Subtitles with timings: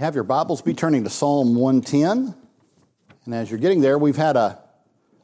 [0.00, 2.34] Have your Bibles, be turning to Psalm 110.
[3.26, 4.58] And as you're getting there, we've had a,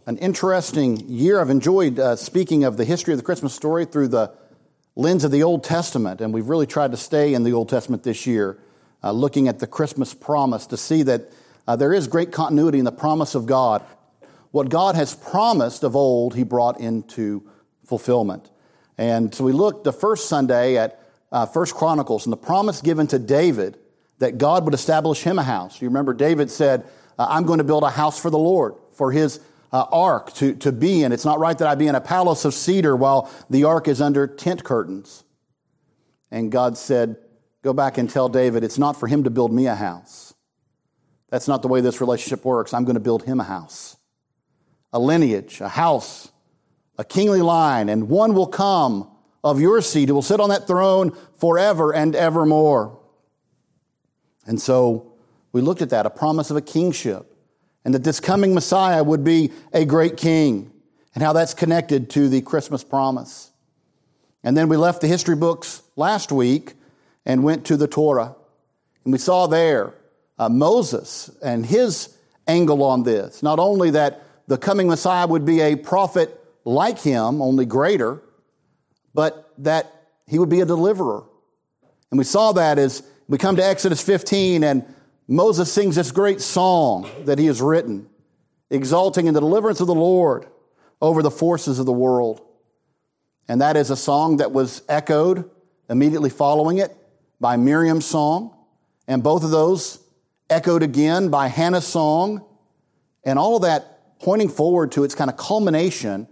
[0.06, 1.40] an interesting year.
[1.40, 4.32] I've enjoyed uh, speaking of the history of the Christmas story through the
[4.94, 6.20] lens of the Old Testament.
[6.20, 8.58] And we've really tried to stay in the Old Testament this year,
[9.02, 11.32] uh, looking at the Christmas promise to see that
[11.66, 13.84] uh, there is great continuity in the promise of God.
[14.52, 17.42] What God has promised of old, He brought into
[17.86, 18.48] fulfillment.
[18.96, 21.02] And so we looked the first Sunday at
[21.32, 23.76] uh, First Chronicles and the promise given to David
[24.20, 25.82] that God would establish him a house.
[25.82, 26.84] You remember David said,
[27.18, 29.40] uh, I'm going to build a house for the Lord, for his
[29.72, 31.12] uh, ark to, to be in.
[31.12, 34.00] It's not right that I be in a palace of cedar while the ark is
[34.00, 35.24] under tent curtains.
[36.30, 37.16] And God said,
[37.62, 40.32] Go back and tell David, it's not for him to build me a house.
[41.28, 42.72] That's not the way this relationship works.
[42.72, 43.98] I'm going to build him a house,
[44.94, 46.32] a lineage, a house,
[46.96, 49.10] a kingly line, and one will come
[49.44, 52.99] of your seed who will sit on that throne forever and evermore.
[54.46, 55.12] And so
[55.52, 57.36] we looked at that, a promise of a kingship,
[57.84, 60.70] and that this coming Messiah would be a great king,
[61.14, 63.50] and how that's connected to the Christmas promise.
[64.42, 66.74] And then we left the history books last week
[67.26, 68.34] and went to the Torah.
[69.04, 69.94] And we saw there
[70.38, 72.16] uh, Moses and his
[72.46, 73.42] angle on this.
[73.42, 78.22] Not only that the coming Messiah would be a prophet like him, only greater,
[79.14, 81.24] but that he would be a deliverer.
[82.10, 84.84] And we saw that as we come to Exodus 15 and
[85.28, 88.08] Moses sings this great song that he has written,
[88.70, 90.46] exalting in the deliverance of the Lord
[91.00, 92.40] over the forces of the world.
[93.46, 95.48] And that is a song that was echoed
[95.88, 96.96] immediately following it
[97.40, 98.52] by Miriam's song,
[99.06, 100.00] and both of those
[100.50, 102.44] echoed again by Hannah's song,
[103.22, 106.26] and all of that pointing forward to its kind of culmination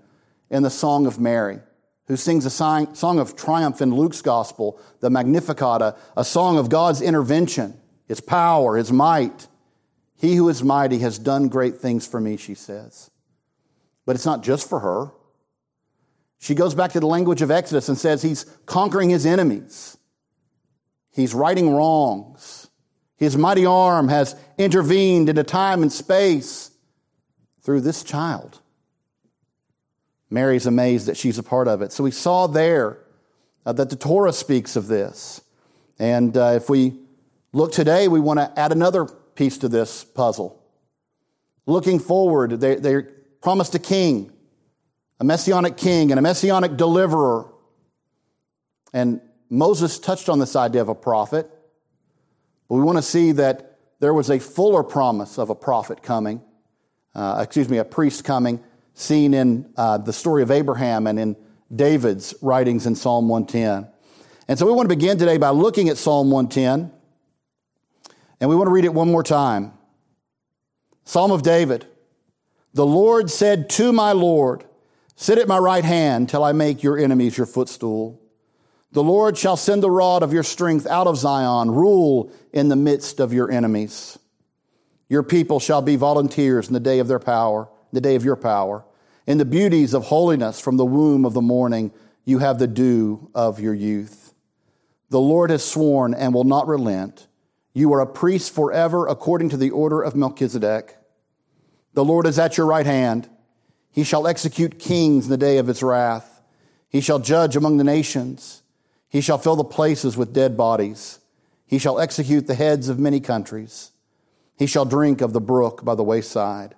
[0.50, 1.60] in the Song of Mary
[2.08, 7.02] who sings a song of triumph in Luke's gospel, the Magnificat, a, song of God's
[7.02, 9.46] intervention, his power, his might.
[10.16, 13.10] He who is mighty has done great things for me, she says.
[14.06, 15.12] But it's not just for her.
[16.38, 19.98] She goes back to the language of Exodus and says he's conquering his enemies.
[21.12, 22.68] He's righting wrongs.
[23.16, 26.70] His mighty arm has intervened into time and space
[27.60, 28.60] through this child.
[30.30, 31.92] Mary's amazed that she's a part of it.
[31.92, 32.98] So we saw there
[33.64, 35.40] uh, that the Torah speaks of this.
[35.98, 36.94] And uh, if we
[37.52, 40.62] look today, we want to add another piece to this puzzle.
[41.66, 43.02] Looking forward, they, they
[43.40, 44.32] promised a king,
[45.20, 47.50] a messianic king, and a messianic deliverer.
[48.92, 51.50] And Moses touched on this idea of a prophet.
[52.68, 56.42] But we want to see that there was a fuller promise of a prophet coming,
[57.14, 58.62] uh, excuse me, a priest coming
[58.98, 61.36] seen in uh, the story of Abraham and in
[61.74, 63.88] David's writings in Psalm 110.
[64.48, 66.90] And so we want to begin today by looking at Psalm 110,
[68.40, 69.72] and we want to read it one more time.
[71.04, 71.86] Psalm of David.
[72.74, 74.64] The Lord said to my Lord,
[75.16, 78.20] Sit at my right hand till I make your enemies your footstool.
[78.92, 82.76] The Lord shall send the rod of your strength out of Zion, rule in the
[82.76, 84.18] midst of your enemies.
[85.08, 88.36] Your people shall be volunteers in the day of their power, the day of your
[88.36, 88.84] power.
[89.28, 91.92] In the beauties of holiness from the womb of the morning,
[92.24, 94.32] you have the dew of your youth.
[95.10, 97.26] The Lord has sworn and will not relent.
[97.74, 100.96] You are a priest forever according to the order of Melchizedek.
[101.92, 103.28] The Lord is at your right hand.
[103.92, 106.40] He shall execute kings in the day of his wrath.
[106.88, 108.62] He shall judge among the nations.
[109.10, 111.18] He shall fill the places with dead bodies.
[111.66, 113.90] He shall execute the heads of many countries.
[114.56, 116.76] He shall drink of the brook by the wayside.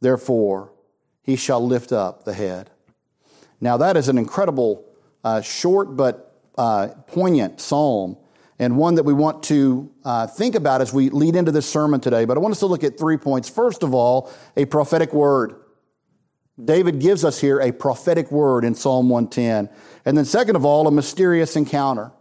[0.00, 0.70] Therefore,
[1.24, 2.70] he shall lift up the head.
[3.60, 4.84] Now, that is an incredible,
[5.24, 8.16] uh, short but uh, poignant psalm,
[8.58, 11.98] and one that we want to uh, think about as we lead into this sermon
[11.98, 12.24] today.
[12.24, 13.48] But I want us to look at three points.
[13.48, 15.56] First of all, a prophetic word.
[16.62, 19.68] David gives us here a prophetic word in Psalm 110.
[20.04, 22.12] And then, second of all, a mysterious encounter.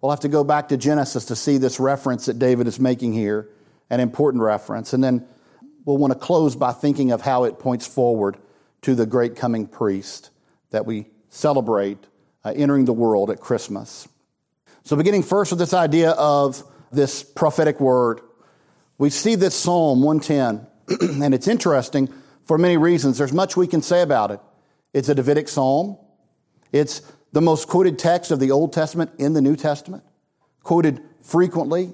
[0.00, 3.12] We'll have to go back to Genesis to see this reference that David is making
[3.12, 3.50] here,
[3.90, 4.92] an important reference.
[4.92, 5.26] And then
[5.84, 8.38] we'll want to close by thinking of how it points forward
[8.86, 10.30] to the great coming priest
[10.70, 11.98] that we celebrate
[12.44, 14.06] uh, entering the world at Christmas.
[14.84, 16.62] So, beginning first with this idea of
[16.92, 18.20] this prophetic word,
[18.96, 20.68] we see this Psalm 110,
[21.24, 22.08] and it's interesting
[22.44, 23.18] for many reasons.
[23.18, 24.38] There's much we can say about it.
[24.94, 25.98] It's a Davidic psalm,
[26.70, 30.04] it's the most quoted text of the Old Testament in the New Testament,
[30.62, 31.90] quoted frequently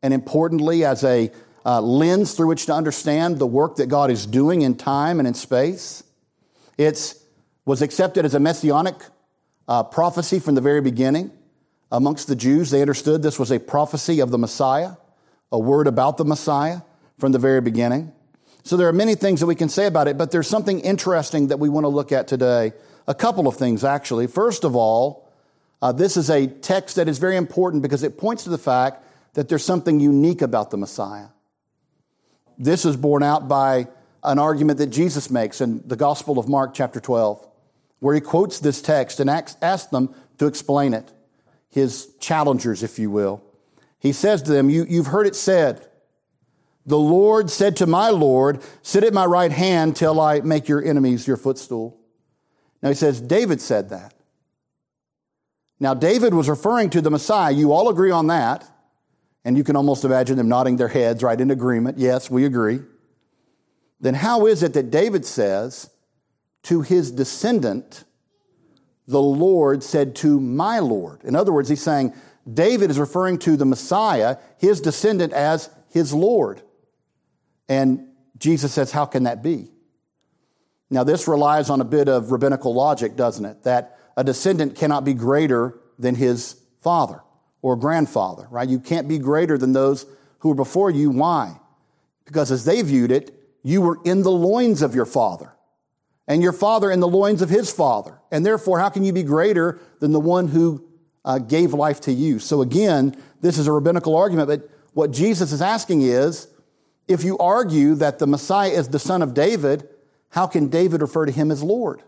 [0.00, 1.32] and importantly as a
[1.64, 5.26] uh, lens through which to understand the work that God is doing in time and
[5.26, 6.04] in space.
[6.78, 7.14] It
[7.64, 8.96] was accepted as a messianic
[9.68, 11.30] uh, prophecy from the very beginning.
[11.90, 14.92] Amongst the Jews, they understood this was a prophecy of the Messiah,
[15.52, 16.80] a word about the Messiah
[17.18, 18.12] from the very beginning.
[18.64, 21.48] So there are many things that we can say about it, but there's something interesting
[21.48, 22.72] that we want to look at today.
[23.06, 24.26] A couple of things, actually.
[24.26, 25.28] First of all,
[25.80, 29.04] uh, this is a text that is very important because it points to the fact
[29.34, 31.28] that there's something unique about the Messiah.
[32.58, 33.86] This is borne out by
[34.26, 37.46] an argument that Jesus makes in the Gospel of Mark, chapter 12,
[38.00, 41.12] where he quotes this text and asks them to explain it,
[41.70, 43.42] his challengers, if you will.
[43.98, 45.86] He says to them, you, You've heard it said,
[46.84, 50.84] the Lord said to my Lord, Sit at my right hand till I make your
[50.84, 51.98] enemies your footstool.
[52.82, 54.14] Now he says, David said that.
[55.78, 57.52] Now, David was referring to the Messiah.
[57.52, 58.70] You all agree on that.
[59.44, 61.98] And you can almost imagine them nodding their heads right in agreement.
[61.98, 62.80] Yes, we agree.
[64.06, 65.90] Then how is it that David says
[66.62, 68.04] to his descendant,
[69.08, 71.24] the Lord said to my Lord?
[71.24, 72.14] In other words, he's saying
[72.48, 76.62] David is referring to the Messiah, his descendant, as his Lord.
[77.68, 78.06] And
[78.38, 79.72] Jesus says, How can that be?
[80.88, 83.64] Now, this relies on a bit of rabbinical logic, doesn't it?
[83.64, 87.22] That a descendant cannot be greater than his father
[87.60, 88.68] or grandfather, right?
[88.68, 90.06] You can't be greater than those
[90.38, 91.10] who were before you.
[91.10, 91.58] Why?
[92.24, 93.35] Because as they viewed it,
[93.66, 95.52] you were in the loins of your father,
[96.28, 98.20] and your father in the loins of his father.
[98.30, 100.86] And therefore, how can you be greater than the one who
[101.24, 102.38] uh, gave life to you?
[102.38, 106.46] So again, this is a rabbinical argument, but what Jesus is asking is,
[107.08, 109.88] if you argue that the Messiah is the son of David,
[110.28, 112.04] how can David refer to him as Lord?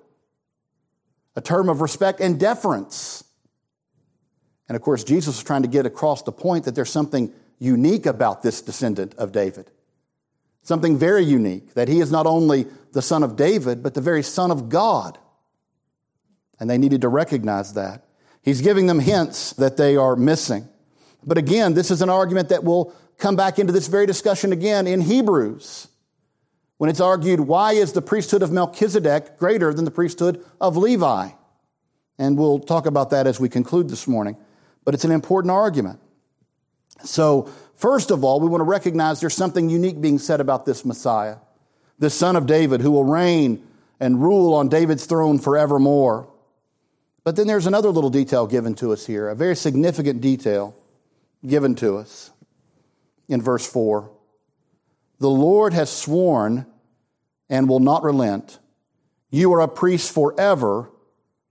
[1.34, 3.24] A term of respect and deference.
[4.68, 8.06] And of course, Jesus was trying to get across the point that there's something unique
[8.06, 9.72] about this descendant of David.
[10.68, 14.22] Something very unique, that he is not only the son of David, but the very
[14.22, 15.16] son of God.
[16.60, 18.04] And they needed to recognize that.
[18.42, 20.68] He's giving them hints that they are missing.
[21.24, 24.86] But again, this is an argument that will come back into this very discussion again
[24.86, 25.88] in Hebrews
[26.76, 31.30] when it's argued why is the priesthood of Melchizedek greater than the priesthood of Levi?
[32.18, 34.36] And we'll talk about that as we conclude this morning
[34.88, 36.00] but it's an important argument.
[37.04, 40.84] So, first of all, we want to recognize there's something unique being said about this
[40.84, 41.36] Messiah,
[41.98, 43.66] this son of David who will reign
[44.00, 46.28] and rule on David's throne forevermore.
[47.24, 50.74] But then there's another little detail given to us here, a very significant detail
[51.46, 52.30] given to us
[53.28, 54.10] in verse 4.
[55.18, 56.66] The Lord has sworn
[57.50, 58.58] and will not relent.
[59.30, 60.90] You are a priest forever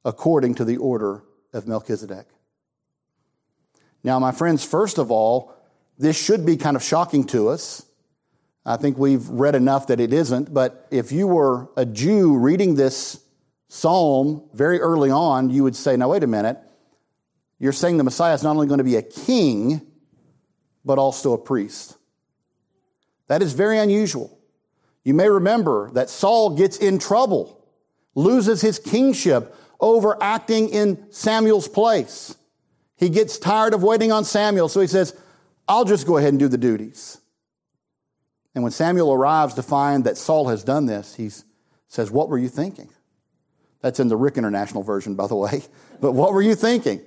[0.05, 1.23] according to the order
[1.53, 2.27] of Melchizedek.
[4.03, 5.53] Now, my friends, first of all,
[5.97, 7.85] this should be kind of shocking to us.
[8.65, 12.75] I think we've read enough that it isn't, but if you were a Jew reading
[12.75, 13.23] this
[13.69, 16.57] psalm very early on, you would say, now, wait a minute.
[17.59, 19.81] You're saying the Messiah is not only going to be a king,
[20.85, 21.97] but also a priest.
[23.27, 24.37] That is very unusual.
[25.03, 27.65] You may remember that Saul gets in trouble,
[28.15, 32.35] loses his kingship over acting in Samuel's place.
[32.97, 35.15] He gets tired of waiting on Samuel, so he says,
[35.67, 37.19] I'll just go ahead and do the duties.
[38.55, 41.29] And when Samuel arrives to find that Saul has done this, he
[41.87, 42.89] says, What were you thinking?
[43.81, 45.63] That's in the Rick International version, by the way.
[45.99, 47.01] But what were you thinking?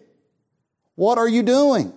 [0.96, 1.92] What are you doing?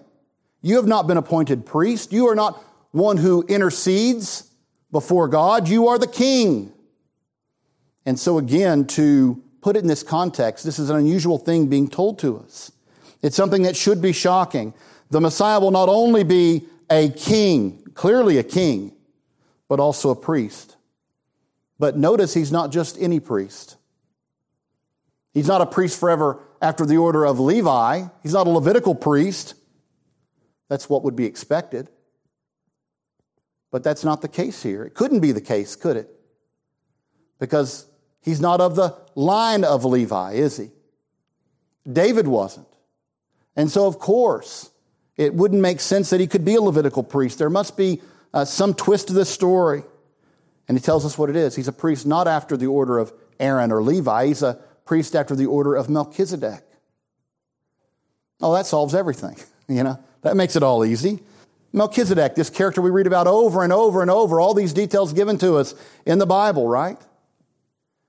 [0.61, 2.13] You have not been appointed priest.
[2.13, 4.47] You are not one who intercedes
[4.91, 5.67] before God.
[5.67, 6.71] You are the king.
[8.05, 11.87] And so, again, to put it in this context, this is an unusual thing being
[11.87, 12.71] told to us.
[13.23, 14.73] It's something that should be shocking.
[15.09, 18.93] The Messiah will not only be a king, clearly a king,
[19.69, 20.75] but also a priest.
[21.79, 23.77] But notice he's not just any priest.
[25.33, 28.03] He's not a priest forever after the order of Levi.
[28.21, 29.55] He's not a Levitical priest.
[30.67, 31.89] That's what would be expected.
[33.71, 34.83] But that's not the case here.
[34.83, 36.09] It couldn't be the case, could it?
[37.39, 37.87] Because
[38.21, 40.69] he's not of the line of Levi, is he?
[41.91, 42.67] David wasn't.
[43.55, 44.71] And so, of course,
[45.15, 47.37] it wouldn't make sense that he could be a Levitical priest.
[47.37, 48.01] There must be
[48.33, 49.83] uh, some twist to this story.
[50.67, 51.55] And he tells us what it is.
[51.55, 55.35] He's a priest not after the order of Aaron or Levi, he's a priest after
[55.35, 56.63] the order of Melchizedek.
[58.41, 59.37] Oh, that solves everything.
[59.69, 61.21] You know, that makes it all easy.
[61.71, 65.37] Melchizedek, this character we read about over and over and over, all these details given
[65.37, 65.73] to us
[66.05, 66.97] in the Bible, right?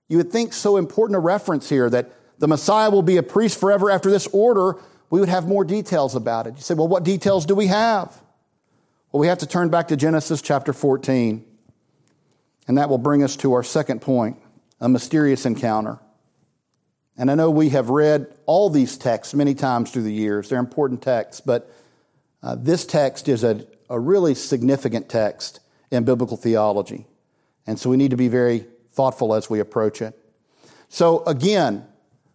[0.08, 2.10] You would think so important a reference here that
[2.40, 4.76] the Messiah will be a priest forever after this order
[5.14, 6.56] we would have more details about it.
[6.56, 8.09] You say, well, what details do we have?
[9.12, 11.44] Well, we have to turn back to Genesis chapter 14.
[12.66, 14.38] And that will bring us to our second point
[14.80, 16.00] a mysterious encounter.
[17.16, 20.49] And I know we have read all these texts many times through the years.
[20.49, 21.71] They're important texts, but
[22.42, 25.61] Uh, this text is a, a really significant text
[25.92, 27.06] in biblical theology.
[27.68, 30.18] And so we need to be very thoughtful as we approach it.
[30.88, 31.87] So, again,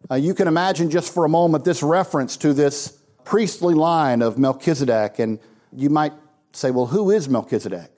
[0.09, 4.37] uh, you can imagine just for a moment this reference to this priestly line of
[4.37, 5.39] Melchizedek, and
[5.71, 6.13] you might
[6.51, 7.91] say, well, who is Melchizedek?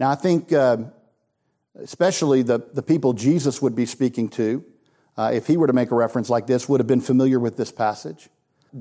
[0.00, 0.78] Now, I think uh,
[1.82, 4.64] especially the, the people Jesus would be speaking to,
[5.16, 7.56] uh, if he were to make a reference like this, would have been familiar with
[7.56, 8.28] this passage.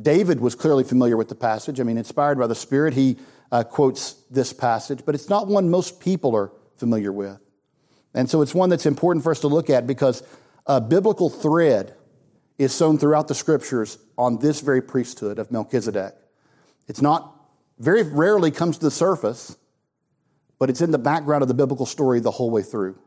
[0.02, 1.80] David was clearly familiar with the passage.
[1.80, 3.18] I mean, inspired by the Spirit, he
[3.52, 7.40] uh, quotes this passage, but it's not one most people are familiar with.
[8.14, 10.24] And so it's one that's important for us to look at because
[10.66, 11.96] a biblical thread
[12.58, 16.16] is sown throughout the scriptures on this very priesthood of Melchizedek.
[16.88, 17.36] It's not,
[17.78, 19.58] very rarely comes to the surface,
[20.60, 22.98] but it's in the background of the biblical story the whole way through.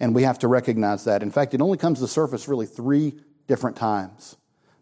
[0.00, 1.22] And we have to recognize that.
[1.22, 3.14] In fact, it only comes to the surface really three
[3.46, 4.36] different times,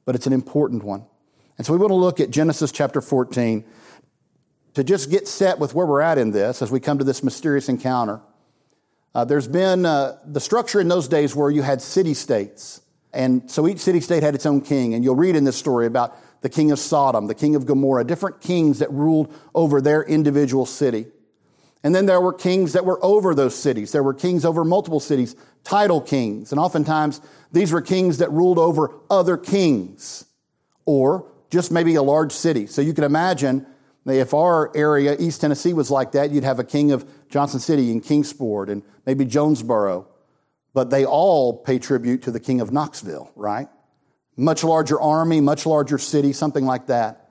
[0.06, 1.04] but it's an important one.
[1.58, 3.64] And so we want to look at Genesis chapter 14
[4.74, 7.22] to just get set with where we're at in this as we come to this
[7.22, 8.22] mysterious encounter.
[9.14, 12.80] Uh, there's been uh, the structure in those days where you had city states.
[13.12, 14.94] And so each city state had its own king.
[14.94, 18.04] And you'll read in this story about the king of Sodom, the king of Gomorrah,
[18.04, 21.06] different kings that ruled over their individual city.
[21.82, 23.92] And then there were kings that were over those cities.
[23.92, 26.52] There were kings over multiple cities, title kings.
[26.52, 27.20] And oftentimes
[27.52, 30.26] these were kings that ruled over other kings
[30.84, 32.66] or just maybe a large city.
[32.66, 33.66] So you can imagine
[34.06, 37.90] if our area, East Tennessee, was like that, you'd have a king of Johnson City
[37.90, 40.06] and Kingsport and maybe Jonesboro.
[40.72, 43.68] But they all pay tribute to the king of Knoxville, right?
[44.36, 47.30] Much larger army, much larger city, something like that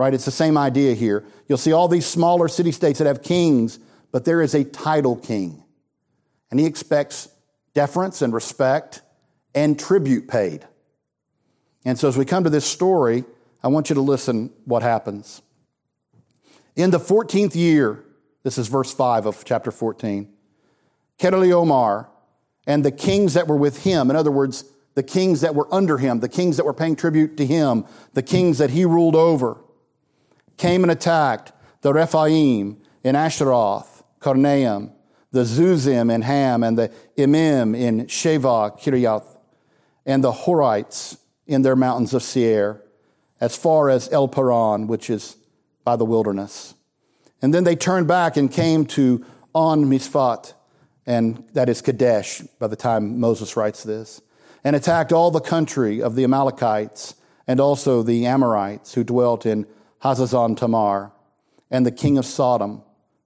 [0.00, 0.14] right?
[0.14, 1.26] It's the same idea here.
[1.46, 3.78] You'll see all these smaller city states that have kings,
[4.12, 5.62] but there is a title king.
[6.50, 7.28] And he expects
[7.74, 9.02] deference and respect
[9.54, 10.66] and tribute paid.
[11.84, 13.24] And so as we come to this story,
[13.62, 15.42] I want you to listen what happens.
[16.76, 18.02] In the 14th year,
[18.42, 20.32] this is verse 5 of chapter 14,
[21.18, 22.06] Chedorlaomer
[22.70, 25.98] and the kings that were with him, in other words, the kings that were under
[25.98, 27.84] him, the kings that were paying tribute to him,
[28.14, 29.58] the kings that he ruled over,
[30.56, 31.50] came and attacked
[31.80, 34.92] the Rephaim in Ashteroth, Karnaim,
[35.32, 39.36] the Zuzim in Ham, and the Emim in Shaveh Kiriath,
[40.06, 42.84] and the Horites in their mountains of Seir,
[43.40, 45.36] as far as El Paran, which is
[45.82, 46.74] by the wilderness.
[47.42, 49.24] And then they turned back and came to
[49.56, 50.54] En Mishpat,
[51.06, 54.20] and that is Kadesh by the time Moses writes this,
[54.62, 57.14] and attacked all the country of the Amalekites
[57.46, 59.66] and also the Amorites who dwelt in
[60.02, 61.12] Hazazon Tamar,
[61.70, 62.82] and the king of Sodom,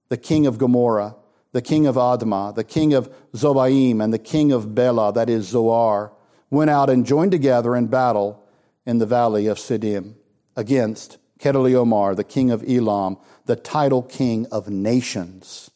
[0.09, 1.15] the king of Gomorrah,
[1.51, 5.47] the king of Admah, the king of Zeboiim, and the king of Bela, that is
[5.47, 6.11] Zoar,
[6.49, 8.43] went out and joined together in battle
[8.85, 10.15] in the valley of Siddim
[10.55, 15.71] against Chedorlaomer, the king of Elam, the title king of nations.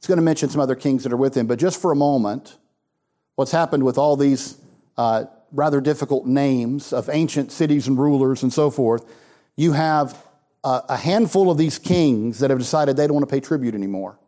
[0.00, 1.96] It's going to mention some other kings that are with him, but just for a
[1.96, 2.56] moment,
[3.36, 4.56] what's happened with all these
[4.96, 9.04] uh, rather difficult names of ancient cities and rulers and so forth
[9.60, 10.16] you have
[10.64, 13.74] a, a handful of these kings that have decided they don't want to pay tribute
[13.74, 14.18] anymore.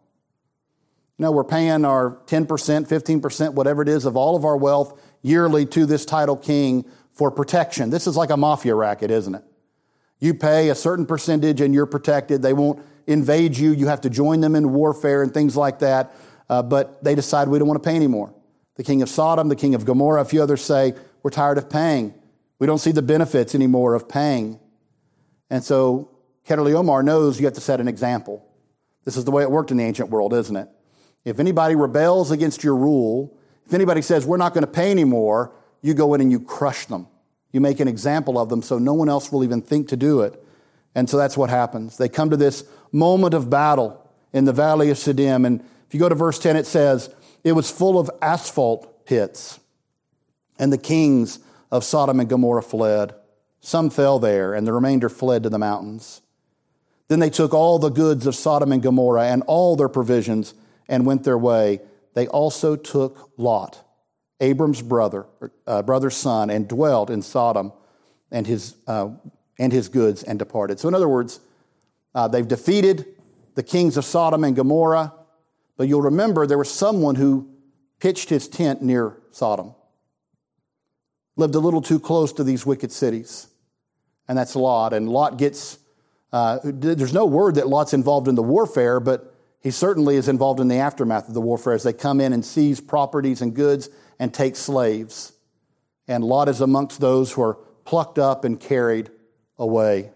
[1.19, 5.65] Know, we're paying our 10%, 15%, whatever it is, of all of our wealth yearly
[5.67, 7.89] to this title king for protection.
[7.89, 9.45] This is like a mafia racket, isn't it?
[10.19, 12.43] You pay a certain percentage and you're protected.
[12.43, 13.73] They won't invade you.
[13.73, 16.15] You have to join them in warfare and things like that.
[16.49, 18.35] Uh, but they decide we don't want to pay anymore.
[18.77, 21.71] The king of Sodom, the king of Gomorrah, a few others say, we're tired of
[21.71, 22.15] paying.
[22.59, 24.59] We don't see the benefits anymore of paying.
[25.51, 26.11] And so
[26.47, 28.47] Chedorlaomer knows you have to set an example.
[29.05, 30.69] This is the way it worked in the ancient world, isn't it?
[31.25, 35.53] If anybody rebels against your rule, if anybody says, we're not going to pay anymore,
[35.81, 37.07] you go in and you crush them.
[37.53, 40.23] You make an example of them so no one else will even think to do
[40.23, 40.43] it.
[40.95, 41.97] And so that's what happens.
[41.97, 45.47] They come to this moment of battle in the valley of Siddim.
[45.47, 49.59] And if you go to verse 10, it says, it was full of asphalt pits.
[50.59, 53.15] And the kings of Sodom and Gomorrah fled.
[53.61, 56.21] Some fell there, and the remainder fled to the mountains.
[57.09, 60.55] Then they took all the goods of Sodom and Gomorrah and all their provisions
[60.89, 61.81] and went their way.
[62.15, 63.83] They also took Lot,
[64.41, 65.27] Abram's brother,
[65.67, 67.73] uh, brother's son, and dwelt in Sodom
[68.31, 69.11] and his, uh,
[69.59, 70.81] and his goods and departed.
[70.81, 71.41] So, in other words,
[72.15, 73.07] uh, they've defeated
[73.55, 75.13] the kings of Sodom and Gomorrah,
[75.77, 77.49] but you'll remember there was someone who
[78.01, 79.75] pitched his tent near Sodom,
[81.37, 83.49] lived a little too close to these wicked cities
[84.29, 84.93] and that's Lot.
[84.93, 85.79] And Lot gets,
[86.33, 90.61] uh, there's no word that Lot's involved in the warfare, but he certainly is involved
[90.61, 93.89] in the aftermath of the warfare as they come in and seize properties and goods
[94.19, 95.33] and take slaves.
[96.09, 99.11] And Lot is amongst those who are plucked up and carried
[99.59, 100.13] away.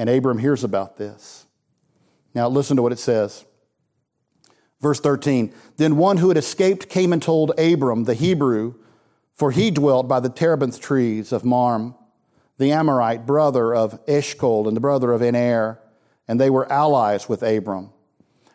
[0.00, 1.44] And Abram hears about this.
[2.34, 3.44] Now, listen to what it says.
[4.80, 8.76] Verse 13 Then one who had escaped came and told Abram, the Hebrew,
[9.34, 11.94] for he dwelt by the terebinth trees of Marm,
[12.56, 15.78] the Amorite, brother of Eshcol and the brother of Aner,
[16.26, 17.90] and they were allies with Abram.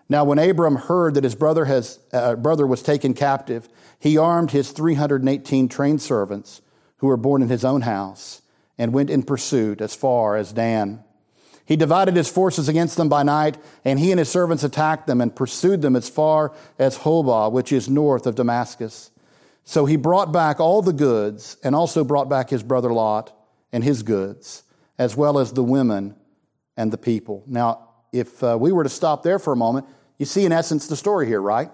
[0.10, 4.50] Now, when Abram heard that his brother, has, uh, brother was taken captive, he armed
[4.50, 6.64] his 318 trained servants
[6.98, 8.42] who were born in his own house
[8.80, 11.04] and went in pursuit as far as Dan.
[11.66, 15.20] He divided his forces against them by night, and he and his servants attacked them
[15.20, 19.10] and pursued them as far as Hobah, which is north of Damascus.
[19.64, 23.36] So he brought back all the goods and also brought back his brother Lot
[23.74, 24.64] and his goods,
[25.00, 26.16] as well as the women
[26.78, 27.44] and the people.
[27.48, 29.88] Now, if uh, we were to stop there for a moment,
[30.20, 31.72] you see in essence the story here, right?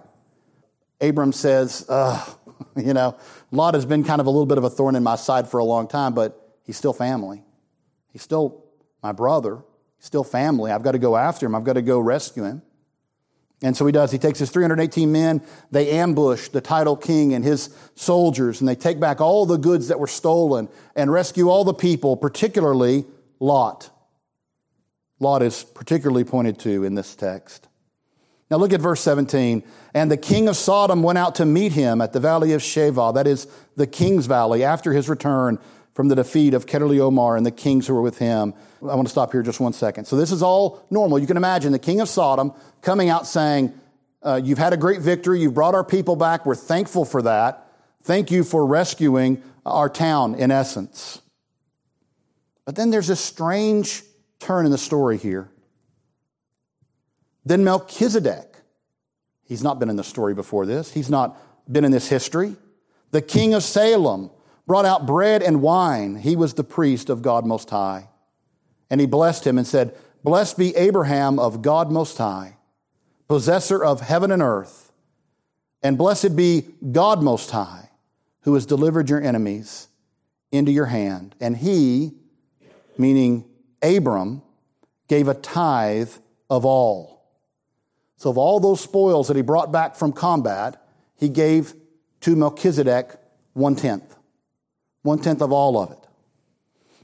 [1.01, 1.85] Abram says,
[2.77, 3.17] you know,
[3.51, 5.57] Lot has been kind of a little bit of a thorn in my side for
[5.57, 7.43] a long time, but he's still family.
[8.13, 8.63] He's still
[9.03, 9.63] my brother.
[10.01, 10.71] Still family.
[10.71, 11.55] I've got to go after him.
[11.55, 12.63] I've got to go rescue him.
[13.61, 14.11] And so he does.
[14.11, 15.41] He takes his 318 men.
[15.69, 19.89] They ambush the title king and his soldiers, and they take back all the goods
[19.89, 23.05] that were stolen and rescue all the people, particularly
[23.39, 23.91] Lot.
[25.19, 27.67] Lot is particularly pointed to in this text.
[28.49, 29.63] Now look at verse 17.
[29.93, 33.13] And the king of Sodom went out to meet him at the valley of Shaveh,
[33.13, 35.59] that is the king's valley, after his return
[35.93, 38.53] from the defeat of Chedorlaomer and the kings who were with him.
[38.81, 40.05] I want to stop here just one second.
[40.05, 41.19] So this is all normal.
[41.19, 43.73] You can imagine the king of Sodom coming out saying,
[44.23, 45.41] uh, You've had a great victory.
[45.41, 46.45] You've brought our people back.
[46.45, 47.67] We're thankful for that.
[48.03, 51.21] Thank you for rescuing our town, in essence.
[52.65, 54.03] But then there's a strange
[54.39, 55.49] turn in the story here.
[57.45, 58.55] Then Melchizedek,
[59.43, 61.37] he's not been in the story before this, he's not
[61.71, 62.55] been in this history.
[63.11, 64.31] The king of Salem
[64.67, 66.15] brought out bread and wine.
[66.15, 68.09] He was the priest of God Most High.
[68.89, 72.57] And he blessed him and said, Blessed be Abraham of God Most High,
[73.27, 74.91] possessor of heaven and earth.
[75.81, 77.89] And blessed be God Most High,
[78.41, 79.87] who has delivered your enemies
[80.51, 81.35] into your hand.
[81.39, 82.13] And he,
[82.97, 83.45] meaning
[83.81, 84.43] Abram,
[85.07, 86.11] gave a tithe
[86.49, 87.11] of all.
[88.17, 91.73] So, of all those spoils that he brought back from combat, he gave
[92.21, 93.15] to Melchizedek
[93.53, 94.15] one tenth,
[95.03, 95.97] one tenth of all of it.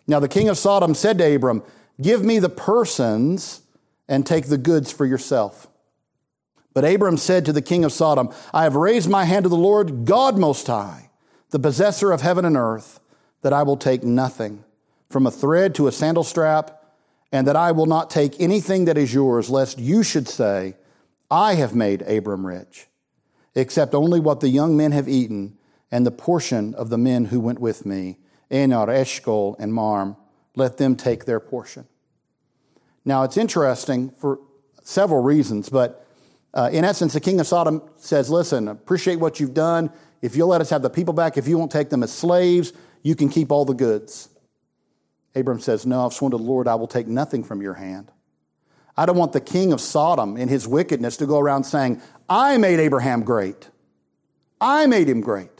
[0.08, 1.64] Now, the king of Sodom said to Abram,
[2.02, 3.62] Give me the persons
[4.08, 5.68] and take the goods for yourself.
[6.74, 9.56] But Abram said to the king of Sodom, I have raised my hand to the
[9.56, 11.10] Lord God Most High,
[11.50, 13.00] the possessor of heaven and earth,
[13.42, 14.64] that I will take nothing,
[15.10, 16.84] from a thread to a sandal strap,
[17.32, 20.76] and that I will not take anything that is yours, lest you should say,
[21.30, 22.88] I have made Abram rich,
[23.56, 25.58] except only what the young men have eaten
[25.92, 28.18] and the portion of the men who went with me,
[28.52, 30.18] Aner, Eshcol, and Marm.
[30.56, 31.86] Let them take their portion.
[33.06, 34.40] Now, it's interesting for
[34.84, 36.06] several reasons, but
[36.54, 39.92] uh, in essence, the king of Sodom says, Listen, appreciate what you've done.
[40.22, 42.74] If you'll let us have the people back, if you won't take them as slaves,
[43.04, 44.30] you can keep all the goods.
[45.36, 48.12] Abram says, No, I've sworn to the Lord, I will take nothing from your hand.
[48.98, 52.58] I don't want the king of Sodom in his wickedness to go around saying, I
[52.58, 53.70] made Abraham great.
[54.60, 55.57] I made him great.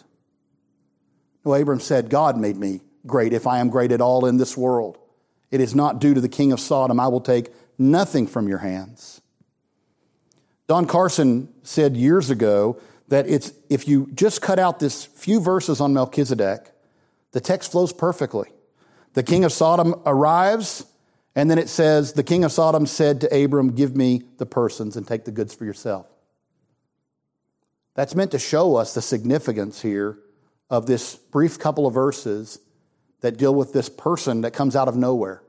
[1.48, 4.58] No, Abram said, God made me great if I am great at all in this
[4.58, 4.98] world.
[5.50, 7.00] It is not due to the king of Sodom.
[7.00, 9.22] I will take nothing from your hands.
[10.68, 15.80] Don Carson said years ago that it's, if you just cut out this few verses
[15.80, 16.74] on Melchizedek,
[17.32, 18.50] the text flows perfectly.
[19.14, 20.86] The king of Sodom arrives,
[21.34, 24.98] and then it says, The king of Sodom said to Abram, Give me the persons
[24.98, 26.08] and take the goods for yourself.
[27.96, 30.20] That's meant to show us the significance here
[30.70, 32.60] of this brief couple of verses
[33.22, 35.42] that deal with this person that comes out of nowhere.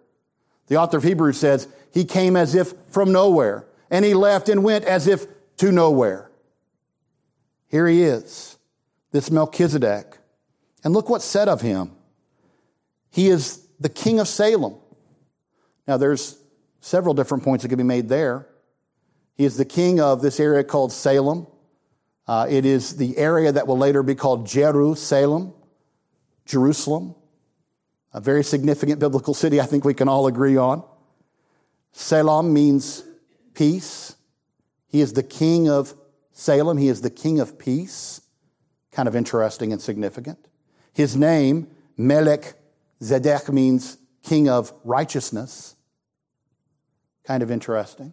[0.69, 4.63] The author of Hebrews says, He came as if from nowhere, and he left and
[4.63, 5.27] went as if
[5.59, 6.31] to nowhere.
[7.69, 8.57] Here he is,
[9.13, 10.19] this Melchizedek.
[10.85, 11.93] And look what's said of him.
[13.11, 14.77] He is the king of Salem.
[15.87, 16.39] Now, there's
[16.81, 18.47] several different points that can be made there.
[19.35, 21.47] He is the king of this area called Salem.
[22.29, 25.55] Uh, it is the area that will later be called Jerusalem,
[26.45, 27.15] Jerusalem,
[28.13, 30.85] a very significant biblical city I think we can all agree on.
[31.93, 33.03] Salem means
[33.55, 34.15] peace.
[34.89, 35.95] He is the king of
[36.33, 36.77] Salem.
[36.77, 38.21] He is the king of peace.
[38.93, 40.49] Kind of interesting and significant.
[40.93, 42.55] His name, Melech
[43.01, 45.77] Zedek, means king of righteousness.
[47.25, 48.13] Kind of interesting.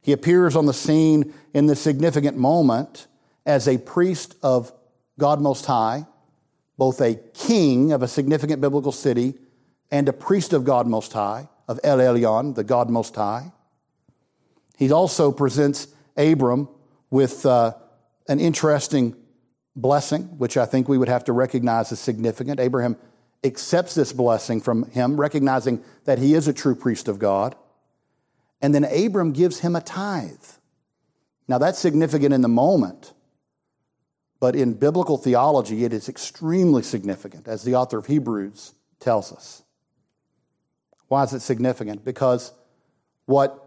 [0.00, 3.08] He appears on the scene in this significant moment
[3.46, 4.72] as a priest of
[5.18, 6.06] God Most High,
[6.76, 9.34] both a king of a significant biblical city
[9.90, 13.52] and a priest of God Most High, of El Elyon, the God Most High.
[14.76, 16.68] He also presents Abram
[17.10, 17.72] with uh,
[18.28, 19.16] an interesting
[19.74, 22.60] blessing, which I think we would have to recognize as significant.
[22.60, 22.96] Abraham
[23.44, 27.54] accepts this blessing from him, recognizing that he is a true priest of God.
[28.60, 30.44] And then Abram gives him a tithe.
[31.46, 33.12] Now, that's significant in the moment,
[34.38, 39.62] but in biblical theology, it is extremely significant, as the author of Hebrews tells us.
[41.08, 42.04] Why is it significant?
[42.04, 42.52] Because
[43.26, 43.62] what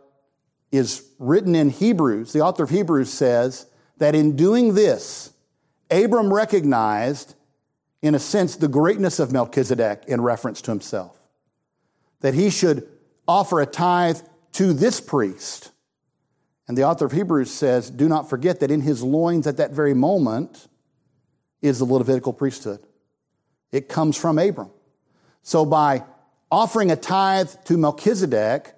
[0.72, 3.66] is written in Hebrews, the author of Hebrews says
[3.98, 5.32] that in doing this,
[5.90, 7.36] Abram recognized,
[8.02, 11.18] in a sense, the greatness of Melchizedek in reference to himself.
[12.22, 12.88] That he should
[13.28, 14.20] offer a tithe
[14.54, 15.72] to this priest.
[16.70, 19.72] And the author of Hebrews says, Do not forget that in his loins at that
[19.72, 20.68] very moment
[21.64, 22.80] is the Levitical priesthood.
[23.72, 24.70] It comes from Abram.
[25.42, 26.04] So by
[26.52, 28.76] offering a tithe to Melchizedek,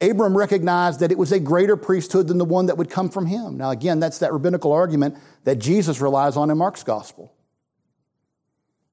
[0.00, 3.26] Abram recognized that it was a greater priesthood than the one that would come from
[3.26, 3.56] him.
[3.56, 7.32] Now, again, that's that rabbinical argument that Jesus relies on in Mark's gospel.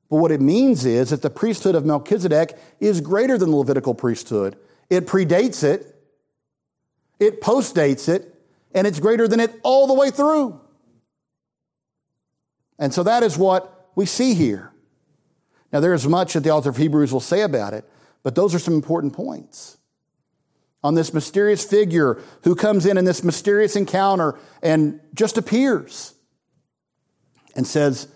[0.09, 3.93] But what it means is that the priesthood of Melchizedek is greater than the Levitical
[3.93, 4.55] priesthood.
[4.89, 5.94] It predates it,
[7.19, 8.33] it postdates it,
[8.73, 10.59] and it's greater than it all the way through.
[12.77, 14.71] And so that is what we see here.
[15.71, 17.85] Now, there is much that the author of Hebrews will say about it,
[18.23, 19.77] but those are some important points
[20.83, 26.13] on this mysterious figure who comes in in this mysterious encounter and just appears
[27.55, 28.07] and says,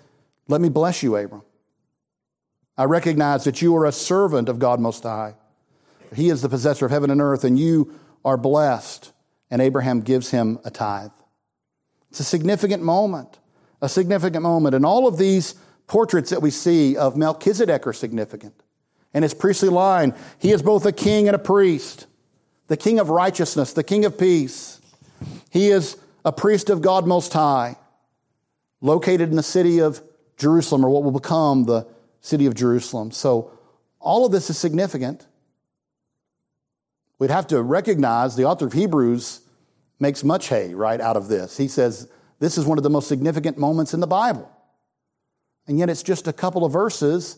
[0.48, 1.42] Let me bless you, Abram.
[2.78, 5.34] I recognize that you are a servant of God Most High.
[6.16, 7.94] He is the possessor of heaven and earth, and you
[8.30, 9.12] are blessed.
[9.52, 11.12] And Abraham gives him a tithe.
[12.12, 13.40] It's a significant moment,
[13.82, 14.76] a significant moment.
[14.76, 15.56] And all of these
[15.88, 18.54] portraits that we see of Melchizedek are significant.
[19.14, 22.06] And his priestly line, he is both a king and a priest
[22.70, 24.80] the King of righteousness, the King of peace.
[25.50, 27.76] He is a priest of God Most High,
[28.80, 30.02] located in the city of
[30.38, 31.88] Jerusalem, or what will become the
[32.22, 33.12] city of Jerusalem.
[33.12, 33.52] So,
[34.00, 35.26] all of this is significant.
[37.20, 39.42] We'd have to recognize the author of Hebrews
[40.00, 41.58] makes much hay, right, out of this.
[41.58, 44.50] He says this is one of the most significant moments in the Bible.
[45.68, 47.38] And yet, it's just a couple of verses,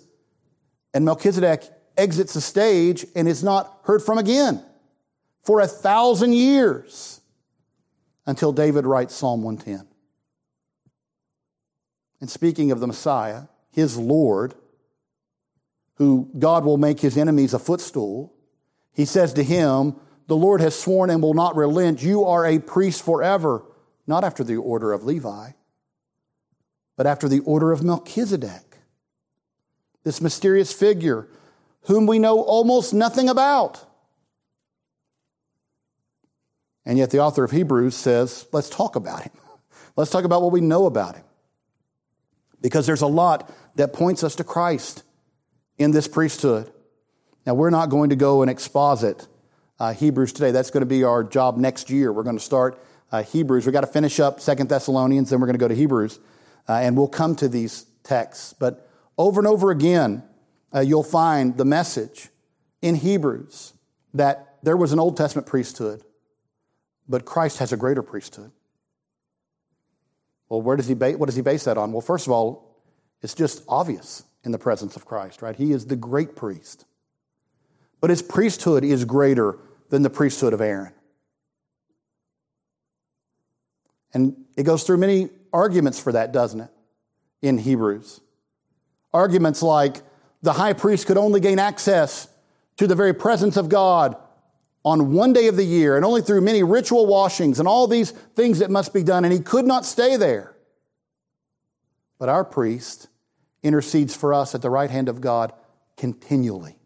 [0.93, 4.63] and Melchizedek exits the stage and is not heard from again
[5.43, 7.19] for a thousand years
[8.25, 9.87] until David writes Psalm 110.
[12.21, 14.53] And speaking of the Messiah, his Lord,
[15.95, 18.33] who God will make his enemies a footstool,
[18.93, 19.95] he says to him,
[20.27, 22.03] The Lord has sworn and will not relent.
[22.03, 23.63] You are a priest forever,
[24.07, 25.51] not after the order of Levi,
[26.97, 28.77] but after the order of Melchizedek.
[30.03, 31.27] This mysterious figure,
[31.83, 33.85] whom we know almost nothing about
[36.85, 39.33] and yet the author of Hebrews says, let's talk about him.
[39.97, 41.25] Let's talk about what we know about him.
[42.61, 45.03] Because there's a lot that points us to Christ
[45.77, 46.71] in this priesthood.
[47.45, 49.27] Now, we're not going to go and exposit
[49.79, 50.51] uh, Hebrews today.
[50.51, 52.13] That's going to be our job next year.
[52.13, 53.65] We're going to start uh, Hebrews.
[53.65, 56.19] We've got to finish up Second Thessalonians, then we're going to go to Hebrews,
[56.69, 58.53] uh, and we'll come to these texts.
[58.53, 60.23] But over and over again,
[60.73, 62.29] uh, you'll find the message
[62.81, 63.73] in Hebrews
[64.13, 66.03] that there was an Old Testament priesthood
[67.11, 68.51] but Christ has a greater priesthood.
[70.49, 71.91] Well, where does he ba- what does he base that on?
[71.91, 72.81] Well, first of all,
[73.21, 75.55] it's just obvious in the presence of Christ, right?
[75.55, 76.85] He is the great priest.
[78.01, 79.57] But his priesthood is greater
[79.89, 80.93] than the priesthood of Aaron.
[84.13, 86.69] And it goes through many arguments for that, doesn't it,
[87.41, 88.19] in Hebrews?
[89.13, 90.01] Arguments like
[90.41, 92.27] the high priest could only gain access
[92.77, 94.15] to the very presence of God
[94.83, 98.11] on one day of the year and only through many ritual washings and all these
[98.11, 100.55] things that must be done, and he could not stay there.
[102.17, 103.07] But our priest
[103.61, 105.53] intercedes for us at the right hand of God
[105.97, 106.80] continually.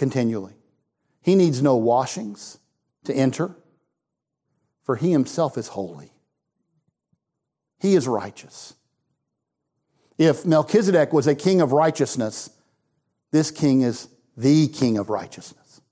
[0.00, 0.54] Continually.
[1.20, 2.56] He needs no washings
[3.04, 3.54] to enter,
[4.82, 6.14] for he himself is holy.
[7.78, 8.76] He is righteous.
[10.16, 12.48] If Melchizedek was a king of righteousness,
[13.30, 14.08] this king is
[14.38, 15.82] the king of righteousness.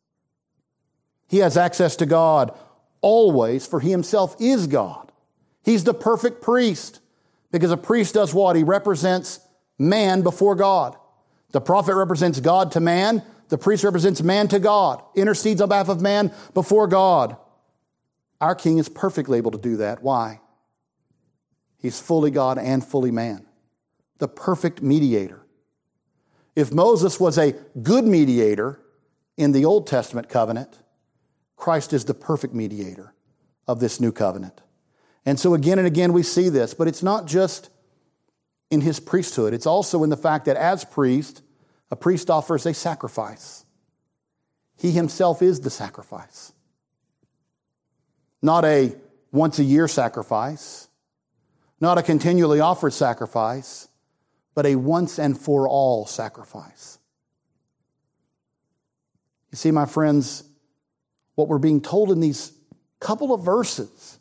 [1.27, 2.57] He has access to God
[3.03, 5.13] always, for he himself is God.
[5.63, 7.01] He's the perfect priest
[7.53, 8.57] because a priest does what?
[8.57, 9.41] He represents
[9.79, 10.97] man before God.
[11.51, 13.23] The prophet represents God to man.
[13.49, 17.37] The priest represents man to God, intercedes on behalf of man before God.
[18.41, 20.03] Our king is perfectly able to do that.
[20.03, 20.41] Why?
[21.79, 23.47] He's fully God and fully man,
[24.19, 25.47] the perfect mediator.
[26.55, 28.81] If Moses was a good mediator,
[29.39, 30.81] in the Old Testament covenant,
[31.57, 33.15] Christ is the perfect mediator
[33.67, 34.61] of this new covenant.
[35.25, 37.71] And so again and again we see this, but it's not just
[38.71, 41.43] in his priesthood, it's also in the fact that as priest,
[41.91, 43.65] a priest offers a sacrifice.
[44.77, 46.53] He himself is the sacrifice.
[48.43, 48.95] Not a
[49.33, 50.89] once a year sacrifice,
[51.81, 53.89] not a continually offered sacrifice,
[54.55, 56.99] but a once and for all sacrifice.
[59.51, 60.45] You see, my friends,
[61.35, 62.53] what we're being told in these
[63.01, 64.19] couple of verses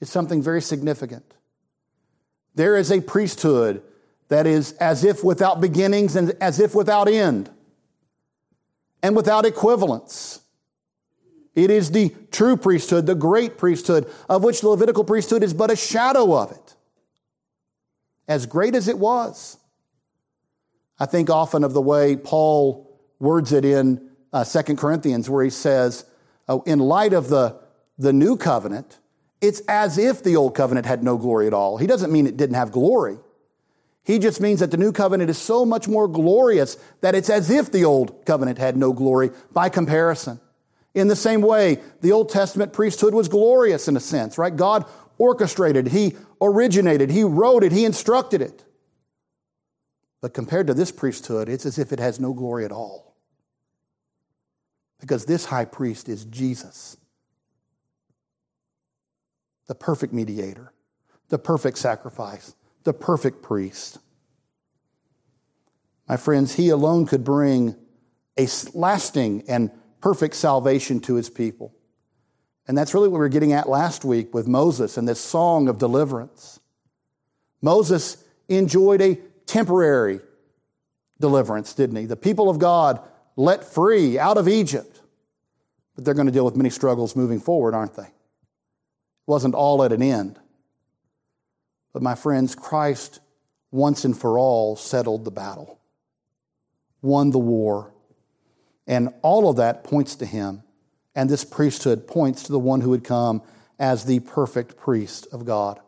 [0.00, 1.34] is something very significant.
[2.54, 3.82] There is a priesthood
[4.28, 7.50] that is as if without beginnings and as if without end
[9.02, 10.40] and without equivalence.
[11.54, 15.70] It is the true priesthood, the great priesthood, of which the Levitical priesthood is but
[15.70, 16.74] a shadow of it.
[18.28, 19.56] As great as it was.
[20.98, 25.50] I think often of the way Paul words it in uh, 2 Corinthians, where he
[25.50, 26.04] says,
[26.48, 27.58] oh, in light of the,
[27.96, 28.98] the new covenant,
[29.40, 31.78] it's as if the old covenant had no glory at all.
[31.78, 33.18] He doesn't mean it didn't have glory.
[34.06, 37.50] He just means that the new covenant is so much more glorious that it's as
[37.50, 40.40] if the old covenant had no glory by comparison.
[40.94, 44.54] In the same way, the Old Testament priesthood was glorious in a sense, right?
[44.54, 44.84] God
[45.18, 48.64] orchestrated, He originated, He wrote it, He instructed it.
[50.20, 53.16] But compared to this priesthood, it's as if it has no glory at all.
[55.00, 56.96] Because this high priest is Jesus
[59.66, 60.72] the perfect mediator,
[61.28, 62.54] the perfect sacrifice,
[62.86, 63.98] the perfect priest.
[66.08, 67.74] My friends, he alone could bring
[68.38, 69.70] a lasting and
[70.00, 71.74] perfect salvation to his people.
[72.68, 75.68] And that's really what we were getting at last week with Moses and this song
[75.68, 76.60] of deliverance.
[77.60, 80.20] Moses enjoyed a temporary
[81.20, 82.06] deliverance, didn't he?
[82.06, 83.00] The people of God
[83.34, 85.00] let free out of Egypt.
[85.96, 88.04] But they're going to deal with many struggles moving forward, aren't they?
[88.04, 88.12] It
[89.26, 90.38] wasn't all at an end.
[91.96, 93.20] But my friends, Christ
[93.70, 95.80] once and for all settled the battle,
[97.00, 97.94] won the war.
[98.86, 100.62] And all of that points to him.
[101.14, 103.40] And this priesthood points to the one who would come
[103.78, 105.80] as the perfect priest of God.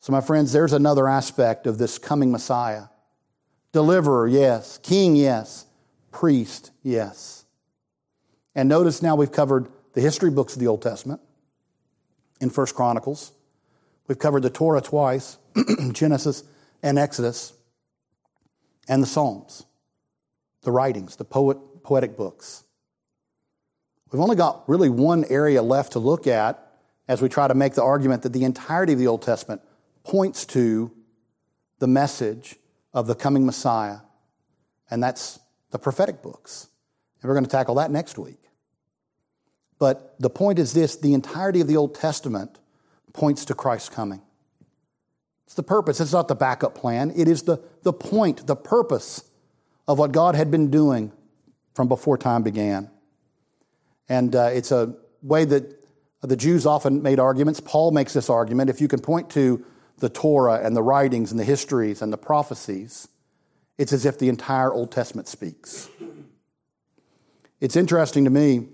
[0.00, 2.84] So, my friends, there's another aspect of this coming Messiah.
[3.72, 4.78] Deliverer, yes.
[4.78, 5.66] King, yes.
[6.12, 7.44] Priest, yes.
[8.54, 11.20] And notice now we've covered the history books of the Old Testament
[12.40, 13.30] in First Chronicles.
[14.06, 15.38] We've covered the Torah twice,
[15.92, 16.44] Genesis
[16.82, 17.52] and Exodus,
[18.88, 19.64] and the Psalms,
[20.62, 22.64] the writings, the poet, poetic books.
[24.12, 26.60] We've only got really one area left to look at
[27.08, 29.62] as we try to make the argument that the entirety of the Old Testament
[30.04, 30.92] points to
[31.78, 32.56] the message
[32.92, 33.98] of the coming Messiah,
[34.90, 35.40] and that's
[35.70, 36.68] the prophetic books.
[37.20, 38.40] And we're going to tackle that next week.
[39.78, 42.58] But the point is this the entirety of the Old Testament
[43.14, 44.20] points to Christ's coming.
[45.46, 47.12] It's the purpose, it's not the backup plan.
[47.16, 49.24] It is the, the point, the purpose
[49.88, 51.12] of what God had been doing
[51.74, 52.90] from before time began.
[54.08, 55.84] And uh, it's a way that
[56.22, 57.60] the Jews often made arguments.
[57.60, 58.70] Paul makes this argument.
[58.70, 59.64] If you can point to
[59.98, 63.08] the Torah and the writings and the histories and the prophecies,
[63.78, 65.88] it's as if the entire Old Testament speaks.
[67.60, 68.68] It's interesting to me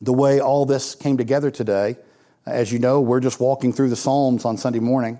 [0.00, 1.96] the way all this came together today.
[2.46, 5.18] As you know, we're just walking through the Psalms on Sunday morning.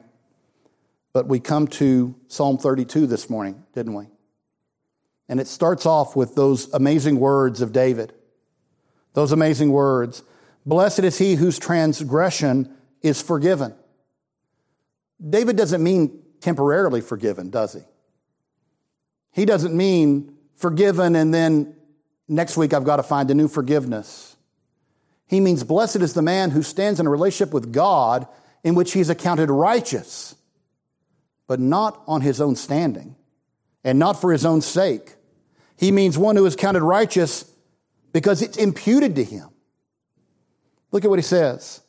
[1.12, 4.06] But we come to Psalm 32 this morning, didn't we?
[5.28, 8.12] And it starts off with those amazing words of David.
[9.14, 10.22] Those amazing words
[10.64, 13.74] Blessed is he whose transgression is forgiven.
[15.30, 17.80] David doesn't mean temporarily forgiven, does he?
[19.32, 21.74] He doesn't mean forgiven and then
[22.28, 24.35] next week I've got to find a new forgiveness.
[25.26, 28.26] He means, Blessed is the man who stands in a relationship with God
[28.62, 30.34] in which he's accounted righteous,
[31.46, 33.16] but not on his own standing
[33.84, 35.14] and not for his own sake.
[35.76, 37.50] He means one who is counted righteous
[38.12, 39.48] because it's imputed to him.
[40.90, 41.82] Look at what he says.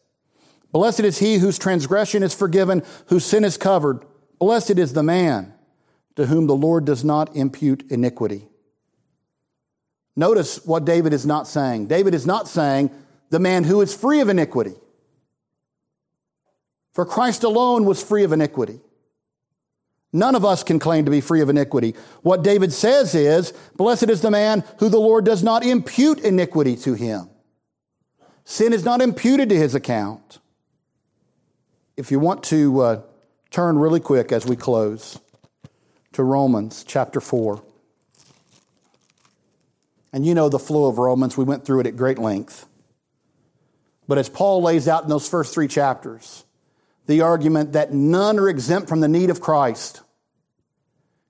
[0.72, 4.04] Blessed is he whose transgression is forgiven, whose sin is covered.
[4.38, 5.54] Blessed is the man
[6.16, 8.48] to whom the Lord does not impute iniquity.
[10.16, 11.88] Notice what David is not saying.
[11.88, 12.92] David is not saying,
[13.30, 14.76] the man who is free of iniquity.
[16.94, 18.80] For Christ alone was free of iniquity.
[20.14, 21.96] None of us can claim to be free of iniquity.
[22.22, 26.76] What David says is, Blessed is the man who the Lord does not impute iniquity
[26.78, 27.30] to him.
[28.46, 30.40] Sin is not imputed to his account.
[31.98, 33.02] If you want to uh,
[33.52, 35.20] turn really quick as we close
[36.14, 37.62] to Romans chapter 4.
[40.14, 42.66] And you know the flow of Romans, we went through it at great length.
[44.08, 46.46] But as Paul lays out in those first three chapters,
[47.08, 50.02] the argument that none are exempt from the need of Christ.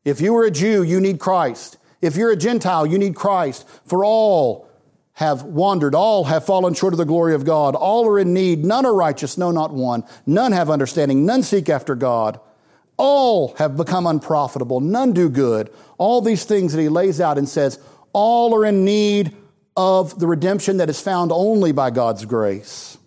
[0.04, 1.78] If you are a Jew, you need Christ.
[2.02, 3.68] If you're a Gentile, you need Christ.
[3.86, 4.70] For all
[5.14, 8.64] have wandered, all have fallen short of the glory of God, all are in need,
[8.64, 10.04] none are righteous, no, not one.
[10.28, 12.40] None have understanding, none seek after God.
[12.98, 15.72] All have become unprofitable, none do good.
[15.98, 17.80] All these things that he lays out and says,
[18.14, 19.36] all are in need
[19.78, 22.98] of the redemption that is found only by God's grace.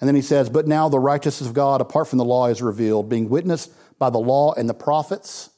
[0.00, 2.60] And then he says, But now the righteousness of God apart from the law is
[2.60, 5.50] revealed, being witnessed by the law and the prophets.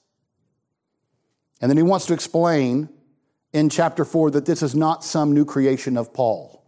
[1.63, 2.91] And then he wants to explain
[3.55, 6.63] in chapter 4 that this is not some new creation of Paul.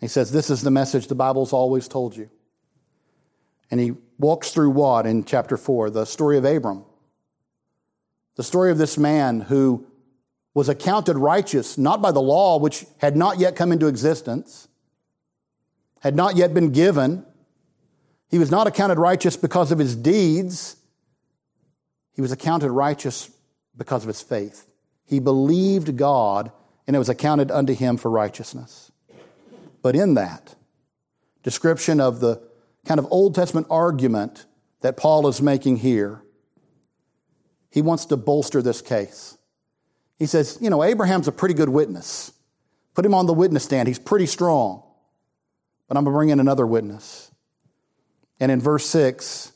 [0.00, 2.30] He says, This is the message the Bible's always told you.
[3.72, 5.90] And he walks through what in chapter 4?
[5.90, 6.84] The story of Abram.
[8.36, 9.89] The story of this man who
[10.54, 14.68] was accounted righteous not by the law, which had not yet come into existence,
[16.00, 17.24] had not yet been given.
[18.28, 20.76] He was not accounted righteous because of his deeds.
[22.12, 23.30] He was accounted righteous
[23.76, 24.66] because of his faith.
[25.04, 26.52] He believed God,
[26.86, 28.90] and it was accounted unto him for righteousness.
[29.82, 30.54] But in that
[31.42, 32.42] description of the
[32.84, 34.46] kind of Old Testament argument
[34.80, 36.22] that Paul is making here,
[37.70, 39.38] he wants to bolster this case.
[40.20, 42.32] He says, You know, Abraham's a pretty good witness.
[42.94, 43.88] Put him on the witness stand.
[43.88, 44.84] He's pretty strong.
[45.88, 47.32] But I'm going to bring in another witness.
[48.38, 49.52] And in verse 6,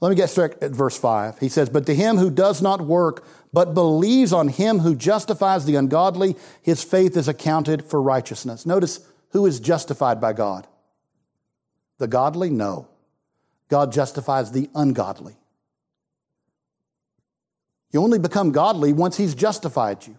[0.00, 1.38] let me get straight at verse 5.
[1.38, 5.64] He says, But to him who does not work, but believes on him who justifies
[5.64, 8.66] the ungodly, his faith is accounted for righteousness.
[8.66, 10.66] Notice who is justified by God?
[11.98, 12.50] The godly?
[12.50, 12.88] No.
[13.68, 15.36] God justifies the ungodly.
[17.96, 20.18] You only become godly once He's justified you.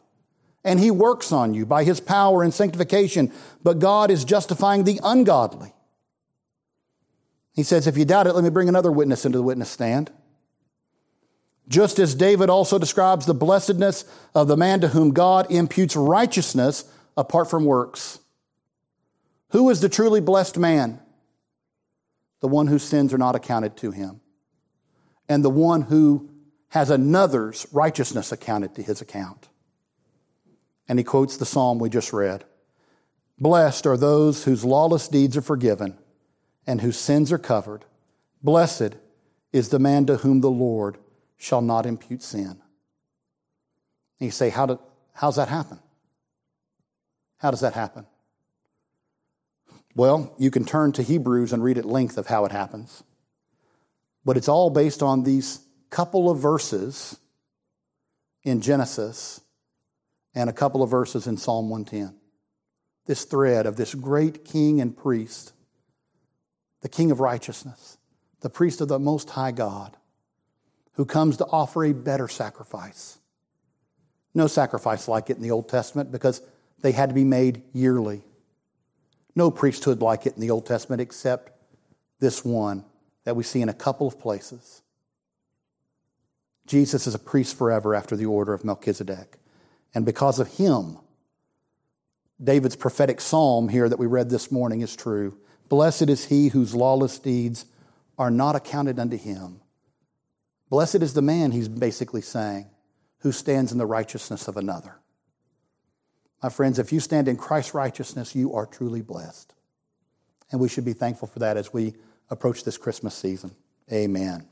[0.63, 3.31] And He works on you by His power and sanctification.
[3.61, 5.75] But God is justifying the ungodly.
[7.53, 10.09] He says, if you doubt it, let me bring another witness into the witness stand.
[11.67, 16.83] Just as David also describes the blessedness of the man to whom God imputes righteousness
[17.15, 18.17] apart from works.
[19.49, 20.99] Who is the truly blessed man?
[22.39, 24.19] The one whose sins are not accounted to him,
[25.29, 26.31] and the one who
[26.69, 29.47] has another's righteousness accounted to his account.
[30.87, 32.43] And he quotes the psalm we just read
[33.39, 35.97] Blessed are those whose lawless deeds are forgiven
[36.65, 37.85] and whose sins are covered.
[38.41, 38.95] Blessed
[39.53, 40.97] is the man to whom the Lord
[41.37, 42.61] shall not impute sin.
[44.19, 44.79] And you say, How do,
[45.13, 45.79] how's that happen?
[47.37, 48.05] How does that happen?
[49.95, 53.03] Well, you can turn to Hebrews and read at length of how it happens.
[54.25, 57.17] But it's all based on these couple of verses
[58.43, 59.41] in Genesis
[60.33, 62.15] and a couple of verses in Psalm 110.
[63.05, 65.53] This thread of this great king and priest
[66.81, 67.97] the King of righteousness,
[68.41, 69.97] the priest of the Most High God,
[70.93, 73.17] who comes to offer a better sacrifice.
[74.33, 76.41] No sacrifice like it in the Old Testament because
[76.81, 78.23] they had to be made yearly.
[79.35, 81.51] No priesthood like it in the Old Testament except
[82.19, 82.85] this one
[83.23, 84.81] that we see in a couple of places.
[86.67, 89.37] Jesus is a priest forever after the order of Melchizedek.
[89.95, 90.99] And because of him,
[92.43, 95.37] David's prophetic psalm here that we read this morning is true.
[95.69, 97.65] Blessed is he whose lawless deeds
[98.17, 99.61] are not accounted unto him.
[100.69, 102.69] Blessed is the man, he's basically saying,
[103.19, 104.99] who stands in the righteousness of another.
[106.43, 109.53] My friends, if you stand in Christ's righteousness, you are truly blessed.
[110.51, 111.95] And we should be thankful for that as we
[112.29, 113.55] approach this Christmas season.
[113.91, 114.47] Amen.